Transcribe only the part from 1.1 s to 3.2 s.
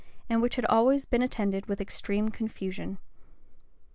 attended with extreme confusion.